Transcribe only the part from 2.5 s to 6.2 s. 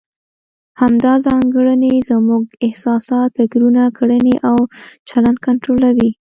احساسات، فکرونه، کړنې او چلند کنټرولوي.